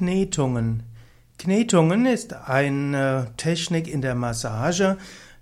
Knetungen. 0.00 0.82
Knetungen 1.36 2.06
ist 2.06 2.32
eine 2.32 3.32
Technik 3.36 3.86
in 3.86 4.00
der 4.00 4.14
Massage. 4.14 4.96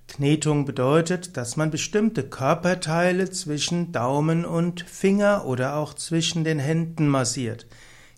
Knetung 0.08 0.64
bedeutet, 0.64 1.36
dass 1.36 1.56
man 1.56 1.70
bestimmte 1.70 2.24
Körperteile 2.24 3.30
zwischen 3.30 3.92
Daumen 3.92 4.44
und 4.44 4.80
Finger 4.80 5.44
oder 5.46 5.76
auch 5.76 5.94
zwischen 5.94 6.42
den 6.42 6.58
Händen 6.58 7.06
massiert. 7.06 7.68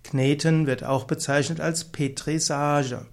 Kneten 0.03 0.67
wird 0.67 0.83
auch 0.83 1.05
bezeichnet 1.05 1.61
als 1.61 1.85
Petrissage. 1.85 3.05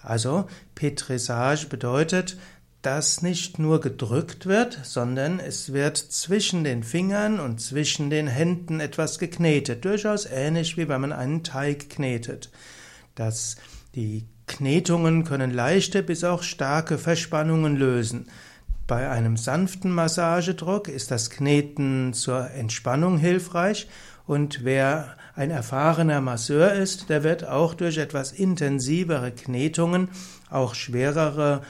Also 0.00 0.46
Petrissage 0.76 1.66
bedeutet, 1.66 2.38
dass 2.82 3.20
nicht 3.20 3.58
nur 3.58 3.80
gedrückt 3.80 4.46
wird, 4.46 4.78
sondern 4.82 5.38
es 5.38 5.72
wird 5.72 5.98
zwischen 5.98 6.64
den 6.64 6.82
Fingern 6.82 7.38
und 7.38 7.60
zwischen 7.60 8.08
den 8.08 8.26
Händen 8.26 8.80
etwas 8.80 9.18
geknetet, 9.18 9.84
durchaus 9.84 10.24
ähnlich 10.24 10.76
wie 10.76 10.88
wenn 10.88 11.00
man 11.00 11.12
einen 11.12 11.44
Teig 11.44 11.90
knetet. 11.90 12.50
Das, 13.14 13.56
die 13.94 14.26
Knetungen 14.46 15.24
können 15.24 15.52
leichte 15.52 16.02
bis 16.02 16.24
auch 16.24 16.42
starke 16.42 16.96
Verspannungen 16.96 17.76
lösen. 17.76 18.28
Bei 18.86 19.10
einem 19.10 19.36
sanften 19.36 19.92
Massagedruck 19.92 20.88
ist 20.88 21.10
das 21.10 21.30
Kneten 21.30 22.12
zur 22.14 22.50
Entspannung 22.50 23.18
hilfreich 23.18 23.88
und 24.26 24.64
wer 24.64 25.16
ein 25.36 25.50
erfahrener 25.50 26.20
Masseur 26.20 26.72
ist, 26.72 27.08
der 27.08 27.22
wird 27.22 27.46
auch 27.46 27.74
durch 27.74 27.98
etwas 27.98 28.32
intensivere 28.32 29.30
Knetungen 29.30 30.08
auch 30.50 30.74
schwerere 30.74 31.62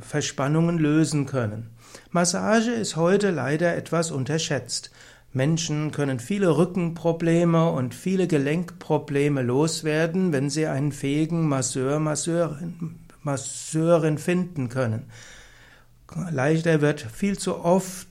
Verspannungen 0.00 0.78
lösen 0.78 1.26
können. 1.26 1.70
Massage 2.10 2.72
ist 2.72 2.96
heute 2.96 3.30
leider 3.30 3.76
etwas 3.76 4.10
unterschätzt. 4.10 4.90
Menschen 5.32 5.90
können 5.90 6.18
viele 6.18 6.56
Rückenprobleme 6.56 7.70
und 7.70 7.94
viele 7.94 8.26
Gelenkprobleme 8.26 9.42
loswerden, 9.42 10.32
wenn 10.32 10.48
sie 10.48 10.66
einen 10.66 10.92
fähigen 10.92 11.46
Masseur, 11.46 11.98
Masseurin, 11.98 13.00
Masseurin 13.22 14.16
finden 14.16 14.70
können. 14.70 15.10
Leider 16.30 16.80
wird 16.80 17.00
viel 17.00 17.36
zu 17.38 17.56
oft 17.56 18.06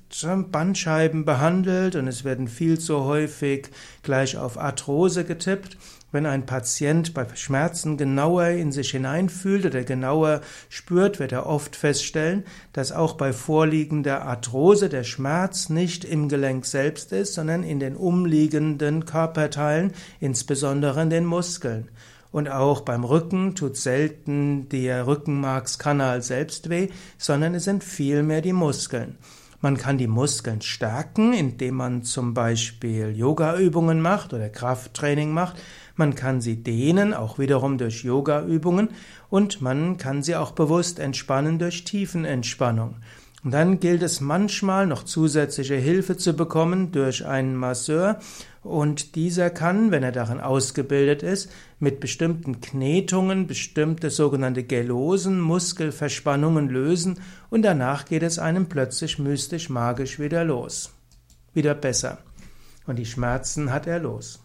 Bandscheiben 0.52 1.26
behandelt 1.26 1.96
und 1.96 2.08
es 2.08 2.24
werden 2.24 2.48
viel 2.48 2.80
zu 2.80 3.04
häufig 3.04 3.70
gleich 4.04 4.38
auf 4.38 4.58
Arthrose 4.58 5.24
getippt. 5.26 5.78
Wenn 6.12 6.26
ein 6.26 6.46
Patient 6.46 7.14
bei 7.14 7.26
Schmerzen 7.36 7.98
genauer 7.98 8.48
in 8.48 8.72
sich 8.72 8.92
hineinfühlt 8.92 9.66
oder 9.66 9.84
genauer 9.84 10.42
spürt, 10.70 11.20
wird 11.20 11.34
er 11.34 11.46
oft 11.46 11.76
feststellen, 11.76 12.46
dass 12.72 12.94
auch 12.94 13.16
bei 13.16 13.34
vorliegender 13.34 14.22
Arthrose 14.22 14.88
der 14.88 15.04
Schmerz 15.04 15.68
nicht 15.68 16.06
im 16.06 16.30
Gelenk 16.30 16.66
selbst 16.66 17.12
ist, 17.12 17.34
sondern 17.34 17.64
in 17.64 17.82
den 17.82 17.98
umliegenden 17.98 19.06
Körperteilen, 19.06 19.92
insbesondere 20.22 21.02
in 21.02 21.09
den 21.09 21.26
Muskeln. 21.26 21.90
Und 22.36 22.50
auch 22.50 22.81
beim 22.81 23.05
Rücken 23.05 23.55
tut 23.55 23.78
selten 23.78 24.67
der 24.67 25.08
Rückenmarkskanal 25.08 26.22
selbst 26.22 26.69
weh, 26.69 26.89
sondern 27.17 27.55
es 27.55 27.64
sind 27.64 27.81
vielmehr 27.81 28.41
die 28.41 28.52
Muskeln. 28.52 29.17
Man 29.61 29.78
kann 29.78 29.97
die 29.97 30.08
Muskeln 30.08 30.61
stärken, 30.61 31.31
indem 31.31 31.75
man 31.75 32.03
zum 32.03 32.33
Beispiel 32.33 33.16
Yogaübungen 33.16 34.02
macht 34.02 34.33
oder 34.33 34.50
Krafttraining 34.50 35.31
macht. 35.31 35.56
Man 35.95 36.16
kann 36.16 36.41
sie 36.41 36.61
dehnen, 36.61 37.13
auch 37.13 37.39
wiederum 37.39 37.78
durch 37.78 38.03
Yogaübungen. 38.03 38.89
Und 39.30 39.61
man 39.61 39.95
kann 39.95 40.22
sie 40.22 40.36
auch 40.36 40.52
bewusst 40.52 41.00
entspannen 41.00 41.58
durch 41.58 41.86
Tiefenentspannung. 41.86 42.97
Und 43.46 43.52
dann 43.52 43.80
gilt 43.80 44.02
es 44.02 44.22
manchmal 44.22 44.88
noch 44.88 45.04
zusätzliche 45.04 45.76
Hilfe 45.76 46.18
zu 46.18 46.34
bekommen 46.34 46.92
durch 46.92 47.28
einen 47.28 47.56
Masseur. 47.56 48.20
Und 48.64 49.14
dieser 49.14 49.52
kann, 49.52 49.92
wenn 49.92 50.02
er 50.02 50.12
darin 50.12 50.40
ausgebildet 50.40 51.22
ist, 51.22 51.52
mit 51.78 52.00
bestimmten 52.00 52.60
Knetungen 52.60 53.46
bestimmte 53.46 54.10
sogenannte 54.10 54.64
Gelosen, 54.64 55.40
Muskelverspannungen 55.40 56.70
lösen 56.70 57.20
und 57.52 57.62
danach 57.62 58.06
geht 58.06 58.24
es 58.24 58.40
einem 58.40 58.66
plötzlich 58.66 59.20
mystisch 59.20 59.70
magisch 59.70 60.18
wieder 60.18 60.44
los. 60.44 60.92
Wieder 61.53 61.75
besser. 61.75 62.18
Und 62.88 62.98
die 62.98 63.06
Schmerzen 63.06 63.72
hat 63.72 63.86
er 63.86 64.00
los. 64.00 64.44